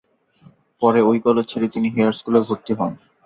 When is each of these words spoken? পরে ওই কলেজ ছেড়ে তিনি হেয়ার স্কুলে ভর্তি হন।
পরে 0.81 0.99
ওই 1.01 1.17
কলেজ 1.25 1.45
ছেড়ে 1.51 1.67
তিনি 1.73 1.87
হেয়ার 1.95 2.13
স্কুলে 2.13 2.39
ভর্তি 2.47 2.73
হন। 2.79 2.91